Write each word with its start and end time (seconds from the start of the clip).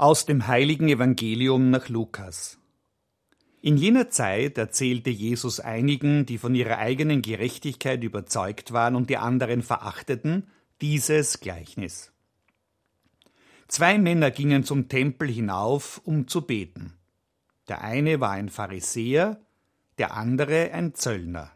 Aus 0.00 0.26
dem 0.26 0.46
heiligen 0.46 0.88
Evangelium 0.88 1.70
nach 1.70 1.88
Lukas. 1.88 2.56
In 3.60 3.76
jener 3.76 4.10
Zeit 4.10 4.56
erzählte 4.56 5.10
Jesus 5.10 5.58
einigen, 5.58 6.24
die 6.24 6.38
von 6.38 6.54
ihrer 6.54 6.78
eigenen 6.78 7.20
Gerechtigkeit 7.20 8.04
überzeugt 8.04 8.72
waren 8.72 8.94
und 8.94 9.10
die 9.10 9.16
anderen 9.16 9.60
verachteten, 9.60 10.46
dieses 10.80 11.40
Gleichnis. 11.40 12.12
Zwei 13.66 13.98
Männer 13.98 14.30
gingen 14.30 14.62
zum 14.62 14.88
Tempel 14.88 15.28
hinauf, 15.28 16.00
um 16.04 16.28
zu 16.28 16.42
beten. 16.42 16.92
Der 17.66 17.82
eine 17.82 18.20
war 18.20 18.30
ein 18.30 18.50
Pharisäer, 18.50 19.40
der 19.98 20.14
andere 20.14 20.70
ein 20.70 20.94
Zöllner. 20.94 21.50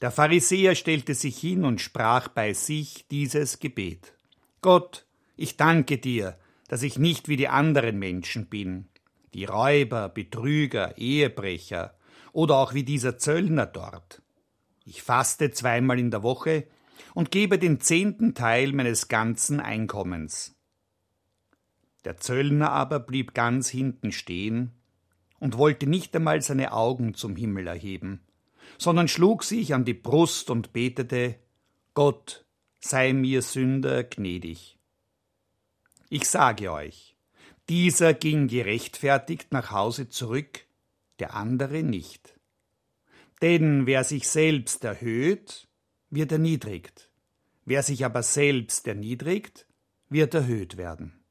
Der 0.00 0.12
Pharisäer 0.12 0.76
stellte 0.76 1.16
sich 1.16 1.36
hin 1.36 1.64
und 1.64 1.80
sprach 1.80 2.28
bei 2.28 2.52
sich 2.52 3.08
dieses 3.08 3.58
Gebet. 3.58 4.14
Gott, 4.60 5.04
ich 5.36 5.56
danke 5.56 5.98
dir, 5.98 6.38
dass 6.68 6.82
ich 6.82 6.98
nicht 6.98 7.28
wie 7.28 7.36
die 7.36 7.48
anderen 7.48 7.98
Menschen 7.98 8.46
bin, 8.46 8.88
die 9.34 9.44
Räuber, 9.44 10.08
Betrüger, 10.08 10.96
Ehebrecher 10.96 11.96
oder 12.32 12.56
auch 12.56 12.74
wie 12.74 12.84
dieser 12.84 13.18
Zöllner 13.18 13.66
dort. 13.66 14.22
Ich 14.84 15.02
faste 15.02 15.50
zweimal 15.50 15.98
in 15.98 16.10
der 16.10 16.22
Woche 16.22 16.66
und 17.14 17.30
gebe 17.30 17.58
den 17.58 17.80
zehnten 17.80 18.34
Teil 18.34 18.72
meines 18.72 19.08
ganzen 19.08 19.60
Einkommens. 19.60 20.54
Der 22.04 22.18
Zöllner 22.18 22.70
aber 22.70 23.00
blieb 23.00 23.34
ganz 23.34 23.68
hinten 23.68 24.12
stehen 24.12 24.72
und 25.40 25.56
wollte 25.56 25.86
nicht 25.86 26.14
einmal 26.14 26.42
seine 26.42 26.72
Augen 26.72 27.14
zum 27.14 27.36
Himmel 27.36 27.66
erheben, 27.66 28.20
sondern 28.78 29.08
schlug 29.08 29.44
sich 29.44 29.74
an 29.74 29.84
die 29.84 29.94
Brust 29.94 30.50
und 30.50 30.72
betete 30.72 31.36
Gott, 31.94 32.44
sei 32.80 33.12
mir 33.12 33.40
Sünder 33.40 34.04
gnädig. 34.04 34.78
Ich 36.14 36.28
sage 36.28 36.70
euch, 36.70 37.16
dieser 37.68 38.14
ging 38.14 38.46
gerechtfertigt 38.46 39.50
nach 39.50 39.72
Hause 39.72 40.08
zurück, 40.08 40.60
der 41.18 41.34
andere 41.34 41.82
nicht. 41.82 42.38
Denn 43.42 43.86
wer 43.86 44.04
sich 44.04 44.28
selbst 44.28 44.84
erhöht, 44.84 45.66
wird 46.10 46.30
erniedrigt, 46.30 47.10
wer 47.64 47.82
sich 47.82 48.04
aber 48.04 48.22
selbst 48.22 48.86
erniedrigt, 48.86 49.66
wird 50.08 50.34
erhöht 50.34 50.76
werden. 50.76 51.24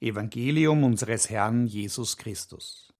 Evangelium 0.00 0.84
unseres 0.84 1.30
Herrn 1.30 1.66
Jesus 1.66 2.18
Christus. 2.18 2.92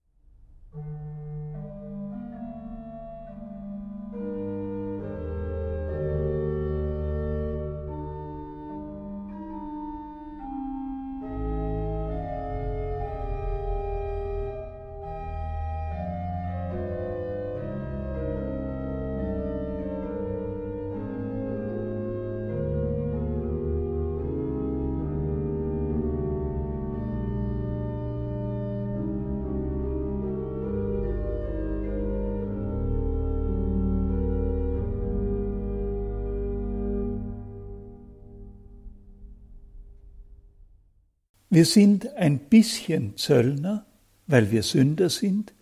Wir 41.57 41.65
sind 41.65 42.15
ein 42.17 42.39
bisschen 42.39 43.17
Zöllner, 43.17 43.87
weil 44.27 44.51
wir 44.51 44.63
Sünder 44.63 45.09
sind, 45.09 45.55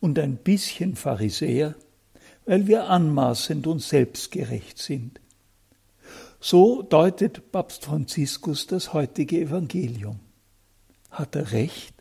und 0.00 0.18
ein 0.18 0.38
bisschen 0.38 0.96
Pharisäer, 0.96 1.76
weil 2.46 2.66
wir 2.66 2.90
anmaßend 2.90 3.68
und 3.68 3.80
selbstgerecht 3.80 4.76
sind. 4.76 5.20
So 6.40 6.82
deutet 6.82 7.52
Papst 7.52 7.84
Franziskus 7.84 8.66
das 8.66 8.92
heutige 8.92 9.40
Evangelium. 9.40 10.18
Hat 11.10 11.36
er 11.36 11.52
recht? 11.52 11.94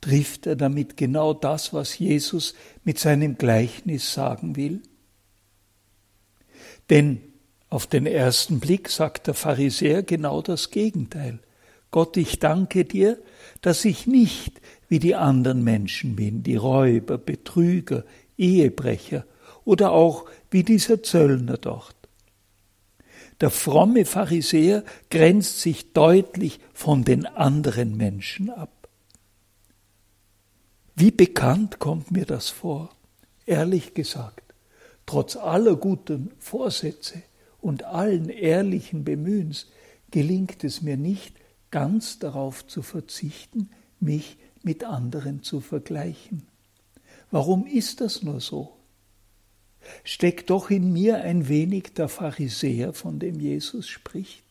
Trifft 0.00 0.46
er 0.46 0.54
damit 0.54 0.96
genau 0.96 1.34
das, 1.34 1.72
was 1.72 1.98
Jesus 1.98 2.54
mit 2.84 3.00
seinem 3.00 3.38
Gleichnis 3.38 4.14
sagen 4.14 4.54
will? 4.54 4.82
Denn 6.90 7.20
auf 7.70 7.88
den 7.88 8.06
ersten 8.06 8.60
Blick 8.60 8.88
sagt 8.88 9.26
der 9.26 9.34
Pharisäer 9.34 10.04
genau 10.04 10.42
das 10.42 10.70
Gegenteil. 10.70 11.40
Gott, 11.94 12.16
ich 12.16 12.40
danke 12.40 12.84
dir, 12.84 13.22
dass 13.60 13.84
ich 13.84 14.08
nicht 14.08 14.60
wie 14.88 14.98
die 14.98 15.14
anderen 15.14 15.62
Menschen 15.62 16.16
bin, 16.16 16.42
die 16.42 16.56
Räuber, 16.56 17.18
Betrüger, 17.18 18.02
Ehebrecher 18.36 19.24
oder 19.64 19.92
auch 19.92 20.28
wie 20.50 20.64
dieser 20.64 21.04
Zöllner 21.04 21.56
dort. 21.56 21.94
Der 23.40 23.50
fromme 23.50 24.06
Pharisäer 24.06 24.82
grenzt 25.08 25.60
sich 25.60 25.92
deutlich 25.92 26.58
von 26.72 27.04
den 27.04 27.26
anderen 27.26 27.96
Menschen 27.96 28.50
ab. 28.50 28.88
Wie 30.96 31.12
bekannt 31.12 31.78
kommt 31.78 32.10
mir 32.10 32.26
das 32.26 32.50
vor? 32.50 32.90
Ehrlich 33.46 33.94
gesagt, 33.94 34.52
trotz 35.06 35.36
aller 35.36 35.76
guten 35.76 36.32
Vorsätze 36.40 37.22
und 37.60 37.84
allen 37.84 38.30
ehrlichen 38.30 39.04
Bemühens 39.04 39.70
gelingt 40.10 40.64
es 40.64 40.82
mir 40.82 40.96
nicht, 40.96 41.36
ganz 41.74 42.20
darauf 42.20 42.64
zu 42.68 42.82
verzichten, 42.82 43.68
mich 43.98 44.36
mit 44.62 44.84
anderen 44.84 45.42
zu 45.42 45.60
vergleichen. 45.60 46.44
Warum 47.32 47.66
ist 47.66 48.00
das 48.00 48.22
nur 48.22 48.40
so? 48.40 48.76
Steckt 50.04 50.50
doch 50.50 50.70
in 50.70 50.92
mir 50.92 51.22
ein 51.22 51.48
wenig 51.48 51.92
der 51.94 52.08
Pharisäer, 52.08 52.92
von 52.92 53.18
dem 53.18 53.40
Jesus 53.40 53.88
spricht. 53.88 54.44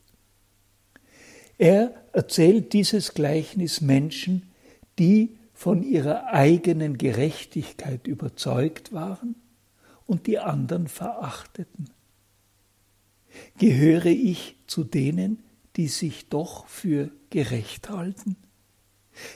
Er 1.57 1.95
erzählt 2.11 2.73
dieses 2.73 3.13
Gleichnis 3.13 3.79
Menschen, 3.79 4.51
die 4.99 5.37
von 5.53 5.81
ihrer 5.81 6.25
eigenen 6.25 6.97
Gerechtigkeit 6.97 8.05
überzeugt 8.05 8.91
waren 8.91 9.35
und 10.05 10.27
die 10.27 10.39
anderen 10.39 10.89
verachteten. 10.89 11.89
Gehöre 13.59 14.07
ich 14.07 14.57
zu 14.67 14.83
denen, 14.83 15.41
die 15.75 15.87
sich 15.87 16.29
doch 16.29 16.67
für 16.67 17.11
gerecht 17.29 17.89
halten? 17.89 18.35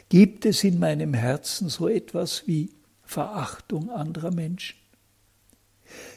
Gibt 0.10 0.46
es 0.46 0.64
in 0.64 0.80
meinem 0.80 1.14
Herzen 1.14 1.70
so 1.70 1.88
etwas 1.88 2.48
wie 2.48 2.72
Verachtung 3.04 3.90
anderer 3.90 4.32
Menschen? 4.32 4.78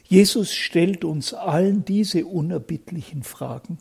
Jesus 0.04 0.52
stellt 0.52 1.04
uns 1.04 1.34
allen 1.34 1.84
diese 1.84 2.26
unerbittlichen 2.26 3.22
Fragen. 3.22 3.78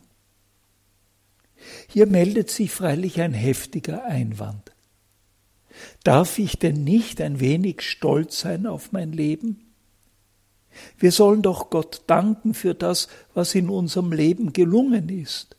Hier 1.88 2.06
meldet 2.06 2.50
sich 2.50 2.70
freilich 2.70 3.20
ein 3.20 3.34
heftiger 3.34 4.04
Einwand. 4.04 4.72
Darf 6.04 6.38
ich 6.38 6.58
denn 6.58 6.84
nicht 6.84 7.20
ein 7.20 7.40
wenig 7.40 7.82
stolz 7.82 8.40
sein 8.40 8.66
auf 8.66 8.92
mein 8.92 9.12
Leben? 9.12 9.72
Wir 10.98 11.10
sollen 11.10 11.42
doch 11.42 11.70
Gott 11.70 12.02
danken 12.06 12.54
für 12.54 12.74
das, 12.74 13.08
was 13.34 13.54
in 13.54 13.68
unserem 13.68 14.12
Leben 14.12 14.52
gelungen 14.52 15.08
ist 15.08 15.56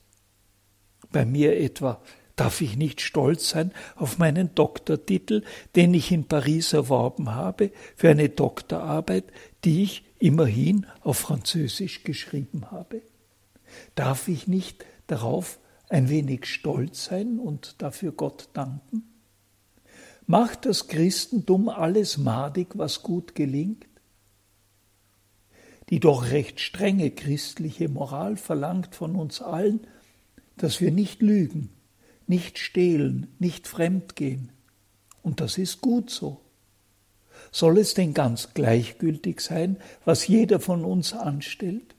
bei 1.11 1.25
mir 1.25 1.57
etwa. 1.57 2.01
Darf 2.35 2.61
ich 2.61 2.75
nicht 2.75 3.01
stolz 3.01 3.49
sein 3.49 3.71
auf 3.95 4.17
meinen 4.17 4.55
Doktortitel, 4.55 5.43
den 5.75 5.93
ich 5.93 6.11
in 6.11 6.27
Paris 6.27 6.73
erworben 6.73 7.35
habe, 7.35 7.71
für 7.95 8.09
eine 8.09 8.29
Doktorarbeit, 8.29 9.25
die 9.63 9.83
ich 9.83 10.05
immerhin 10.17 10.87
auf 11.01 11.17
Französisch 11.17 12.03
geschrieben 12.03 12.71
habe? 12.71 13.01
Darf 13.95 14.27
ich 14.27 14.47
nicht 14.47 14.85
darauf 15.07 15.59
ein 15.89 16.09
wenig 16.09 16.45
stolz 16.45 17.05
sein 17.05 17.37
und 17.37 17.81
dafür 17.81 18.11
Gott 18.11 18.49
danken? 18.53 19.03
Macht 20.25 20.65
das 20.65 20.87
Christentum 20.87 21.67
alles 21.67 22.17
madig, 22.17 22.69
was 22.77 23.03
gut 23.03 23.35
gelingt? 23.35 23.85
Die 25.89 25.99
doch 25.99 26.31
recht 26.31 26.61
strenge 26.61 27.11
christliche 27.11 27.89
Moral 27.89 28.37
verlangt 28.37 28.95
von 28.95 29.15
uns 29.15 29.41
allen, 29.41 29.81
dass 30.61 30.79
wir 30.79 30.91
nicht 30.91 31.23
lügen, 31.23 31.69
nicht 32.27 32.59
stehlen, 32.59 33.33
nicht 33.39 33.67
fremdgehen. 33.67 34.51
Und 35.23 35.41
das 35.41 35.57
ist 35.57 35.81
gut 35.81 36.11
so. 36.11 36.39
Soll 37.51 37.79
es 37.79 37.95
denn 37.95 38.13
ganz 38.13 38.53
gleichgültig 38.53 39.41
sein, 39.41 39.77
was 40.05 40.27
jeder 40.27 40.59
von 40.59 40.85
uns 40.85 41.13
anstellt? 41.13 41.95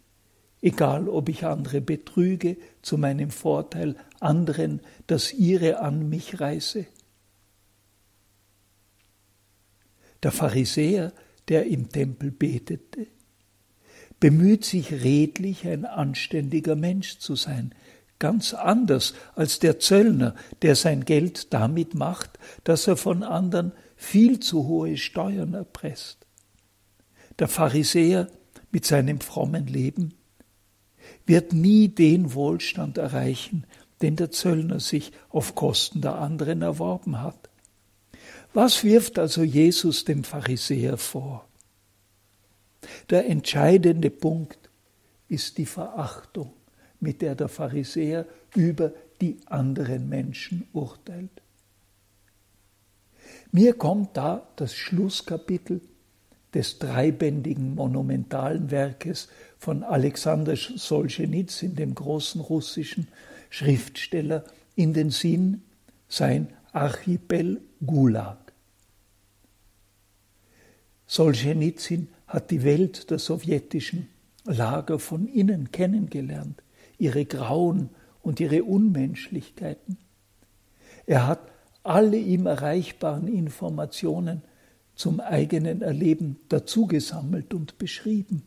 Egal, 0.61 1.09
ob 1.09 1.29
ich 1.29 1.45
andere 1.45 1.81
betrüge, 1.81 2.57
zu 2.83 2.99
meinem 2.99 3.31
Vorteil, 3.31 3.97
anderen 4.21 4.79
das 5.09 5.33
ihre 5.33 5.81
an 5.81 6.09
mich 6.09 6.39
reiße? 6.39 6.87
Der 10.23 10.31
Pharisäer, 10.31 11.13
der 11.49 11.67
im 11.67 11.89
Tempel 11.89 12.31
betete, 12.31 13.09
bemüht 14.21 14.65
sich 14.65 14.93
redlich, 14.93 15.67
ein 15.67 15.85
anständiger 15.85 16.77
Mensch 16.77 17.19
zu 17.19 17.35
sein, 17.35 17.75
ganz 18.23 18.55
anders 18.55 19.15
als 19.35 19.59
der 19.59 19.81
Zöllner, 19.81 20.37
der 20.63 20.77
sein 20.77 21.05
Geld 21.05 21.53
damit 21.53 21.97
macht, 21.97 22.39
dass 22.63 22.87
er 22.87 22.97
von 22.97 23.25
anderen 23.25 23.73
viel 23.97 24.39
zu 24.39 24.69
hohe 24.69 24.97
Steuern 24.97 25.55
erpresst. 25.55 26.25
Der 27.41 27.49
Pharisäer 27.49 28.29
mit 28.71 28.87
seinem 28.87 29.21
frommen 29.21 29.67
Leben 29.67 30.15
wird 31.27 31.53
nie 31.53 31.89
den 31.89 32.33
Wohlstand 32.35 32.97
erreichen, 32.97 33.67
den 34.03 34.15
der 34.15 34.31
Zöllner 34.31 34.79
sich 34.79 35.11
auf 35.29 35.57
Kosten 35.57 36.01
der 36.01 36.15
anderen 36.15 36.63
erworben 36.63 37.21
hat. 37.21 37.51
Was 38.55 38.85
wirft 38.85 39.19
also 39.19 39.43
Jesus 39.43 40.05
dem 40.05 40.23
Pharisäer 40.23 40.97
vor? 40.97 41.49
Der 43.11 43.29
entscheidende 43.29 44.11
Punkt 44.11 44.71
ist 45.27 45.59
die 45.59 45.67
Verachtung, 45.67 46.53
mit 47.03 47.21
der 47.21 47.35
der 47.35 47.49
Pharisäer 47.49 48.27
über 48.55 48.93
die 49.21 49.37
anderen 49.47 50.09
Menschen 50.09 50.67
urteilt. 50.73 51.43
Mir 53.51 53.75
kommt 53.75 54.17
da 54.17 54.47
das 54.57 54.75
Schlusskapitel 54.75 55.83
des 56.55 56.79
dreibändigen 56.79 57.75
monumentalen 57.75 58.71
Werkes 58.71 59.29
von 59.59 59.83
Alexander 59.83 60.57
Solzhenitsyn, 60.57 61.75
dem 61.77 61.95
großen 61.95 62.41
russischen 62.41 63.09
Schriftsteller, 63.51 64.45
in 64.75 64.95
den 64.95 65.11
Sinn, 65.11 65.63
sein 66.09 66.49
Archipel 66.73 67.61
Gulag. 67.85 68.39
Solzhenitsyn 71.07 72.09
hat 72.27 72.51
die 72.51 72.65
Welt 72.65 73.11
der 73.11 73.19
sowjetischen 73.19 74.09
Lager 74.45 74.99
von 74.99 75.29
innen 75.29 75.71
kennengelernt, 75.71 76.63
ihre 76.99 77.25
Grauen 77.25 77.91
und 78.23 78.41
ihre 78.41 78.65
Unmenschlichkeiten. 78.65 79.99
Er 81.07 81.27
hat 81.27 81.41
alle 81.83 82.17
ihm 82.17 82.47
erreichbaren 82.47 83.29
Informationen 83.29 84.43
zum 84.95 85.21
eigenen 85.21 85.83
Erleben 85.83 86.39
dazugesammelt 86.49 87.55
und 87.55 87.79
beschrieben. 87.79 88.43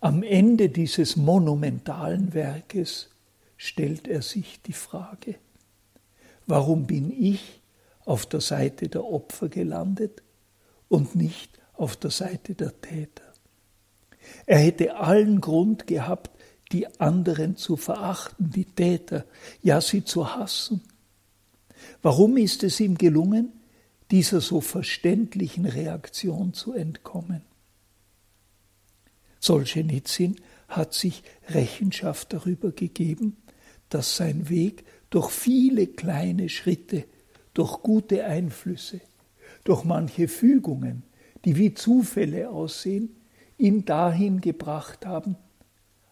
Am 0.00 0.22
Ende 0.22 0.68
dieses 0.68 1.16
monumentalen 1.16 2.34
Werkes 2.34 3.10
stellt 3.56 4.06
er 4.06 4.22
sich 4.22 4.60
die 4.62 4.74
Frage, 4.74 5.36
warum 6.46 6.86
bin 6.86 7.10
ich 7.10 7.60
auf 8.04 8.26
der 8.26 8.40
Seite 8.40 8.88
der 8.88 9.04
Opfer 9.04 9.48
gelandet 9.48 10.22
und 10.88 11.16
nicht 11.16 11.58
auf 11.72 11.96
der 11.96 12.10
Seite 12.10 12.54
der 12.54 12.80
Täter? 12.80 13.24
Er 14.44 14.58
hätte 14.58 14.96
allen 14.96 15.40
Grund 15.40 15.86
gehabt, 15.86 16.30
die 16.72 17.00
anderen 17.00 17.56
zu 17.56 17.76
verachten, 17.76 18.50
die 18.50 18.64
Täter, 18.64 19.24
ja 19.62 19.80
sie 19.80 20.04
zu 20.04 20.34
hassen. 20.34 20.82
Warum 22.02 22.36
ist 22.36 22.62
es 22.62 22.80
ihm 22.80 22.98
gelungen, 22.98 23.52
dieser 24.10 24.40
so 24.40 24.60
verständlichen 24.60 25.66
Reaktion 25.66 26.54
zu 26.54 26.72
entkommen? 26.72 27.42
Solzhenitsyn 29.40 30.36
hat 30.68 30.94
sich 30.94 31.22
Rechenschaft 31.48 32.32
darüber 32.32 32.72
gegeben, 32.72 33.36
dass 33.88 34.16
sein 34.16 34.48
Weg 34.48 34.84
durch 35.10 35.30
viele 35.30 35.86
kleine 35.86 36.48
Schritte, 36.48 37.04
durch 37.54 37.82
gute 37.82 38.24
Einflüsse, 38.24 39.00
durch 39.64 39.84
manche 39.84 40.26
Fügungen, 40.26 41.04
die 41.44 41.56
wie 41.56 41.74
Zufälle 41.74 42.50
aussehen, 42.50 43.16
ihn 43.56 43.84
dahin 43.84 44.40
gebracht 44.40 45.06
haben, 45.06 45.36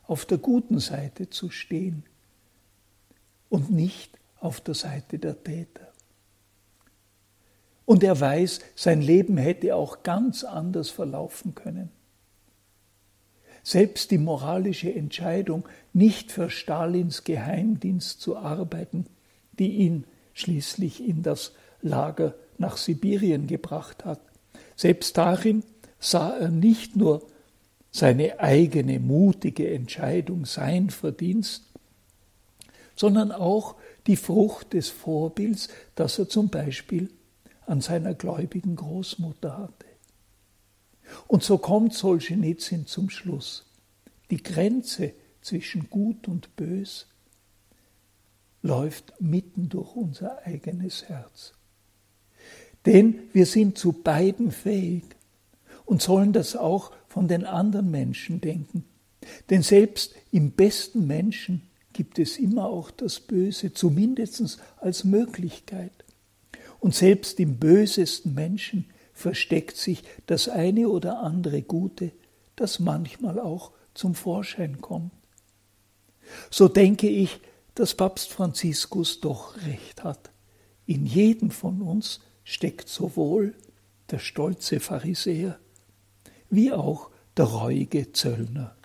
auf 0.07 0.27
der 0.27 0.39
guten 0.39 0.79
Seite 0.79 1.31
zu 1.31 1.51
stehen 1.51 2.05
und 3.49 3.71
nicht 3.71 4.19
auf 4.41 4.61
der 4.61 4.75
Seite 4.75 5.19
der 5.19 5.43
Täter. 5.43 5.89
Und 7.87 8.03
er 8.03 8.19
weiß, 8.19 8.61
sein 8.75 9.03
Leben 9.03 9.37
hätte 9.37 9.75
auch 9.75 10.03
ganz 10.03 10.45
anders 10.45 10.91
verlaufen 10.91 11.55
können. 11.55 11.91
Selbst 13.63 14.11
die 14.11 14.19
moralische 14.19 14.95
Entscheidung, 14.95 15.67
nicht 15.93 16.33
für 16.33 16.51
Stalins 16.51 17.25
Geheimdienst 17.25 18.21
zu 18.21 18.37
arbeiten, 18.37 19.07
die 19.59 19.77
ihn 19.77 20.05
schließlich 20.35 21.07
in 21.07 21.23
das 21.23 21.53
Lager 21.81 22.35
nach 22.59 22.77
Sibirien 22.77 23.47
gebracht 23.47 24.05
hat, 24.05 24.21
selbst 24.77 25.17
darin 25.17 25.63
sah 25.99 26.37
er 26.37 26.49
nicht 26.49 26.97
nur 26.97 27.27
seine 27.95 28.41
eigene 28.41 28.99
mutige 28.99 29.73
Entscheidung, 29.73 30.47
sein 30.47 30.91
Verdienst, 30.91 31.71
sondern 32.97 33.31
auch 33.31 33.77
die 34.09 34.17
Frucht 34.17 34.73
des 34.73 34.89
Vorbilds, 34.89 35.69
das 35.95 36.19
er 36.19 36.29
zum 36.29 36.49
Beispiel 36.49 37.09
an 37.67 37.81
seiner 37.81 38.15
gläubigen 38.15 38.75
Großmutter 38.75 39.57
hatte. 39.57 39.87
Und 41.29 41.45
so 41.45 41.57
kommt 41.57 41.95
Solzhenitsyn 41.95 42.89
zum 42.89 43.11
Schluss. 43.11 43.65
Die 44.29 44.43
Grenze 44.43 45.13
zwischen 45.41 45.89
Gut 45.89 46.27
und 46.27 46.57
Bös 46.57 47.07
läuft 48.63 49.15
mitten 49.21 49.69
durch 49.69 49.95
unser 49.95 50.45
eigenes 50.45 51.05
Herz. 51.09 51.53
Denn 52.87 53.21
wir 53.33 53.47
sind 53.47 53.79
zu 53.79 53.93
beiden 53.93 54.51
fähig 54.51 55.05
und 55.85 56.03
sollen 56.03 56.33
das 56.33 56.57
auch 56.57 56.91
von 57.15 57.29
den 57.29 57.45
anderen 57.45 57.93
Menschen 57.93 58.41
denken. 58.41 58.85
Denn 59.49 59.63
selbst 59.63 60.17
im 60.33 60.51
besten 60.51 61.07
Menschen 61.07 61.63
gibt 61.93 62.19
es 62.19 62.39
immer 62.39 62.67
auch 62.67 62.91
das 62.91 63.21
Böse, 63.21 63.73
zumindest 63.73 64.59
als 64.79 65.05
Möglichkeit. 65.05 65.93
Und 66.81 66.93
selbst 66.93 67.39
im 67.39 67.61
bösesten 67.61 68.35
Menschen 68.35 68.87
versteckt 69.13 69.77
sich 69.77 70.03
das 70.27 70.49
eine 70.49 70.89
oder 70.89 71.21
andere 71.21 71.63
Gute, 71.63 72.11
das 72.57 72.81
manchmal 72.81 73.39
auch 73.39 73.71
zum 73.95 74.17
Vorschein 74.17 74.81
kommt. 74.81 75.13
So 76.51 76.67
denke 76.67 77.09
ich, 77.09 77.39
dass 77.77 77.95
Papst 77.95 78.33
Franziskus 78.33 79.21
doch 79.21 79.57
recht 79.65 80.03
hat. 80.03 80.33
In 80.85 81.07
jedem 81.07 81.53
von 81.53 81.81
uns 81.81 82.19
steckt 82.43 82.89
sowohl 82.89 83.55
der 84.11 84.19
stolze 84.19 84.81
Pharisäer 84.81 85.61
wie 86.51 86.73
auch 86.73 87.11
der 87.37 87.47
reuige 87.47 88.13
Zöllner. 88.13 88.77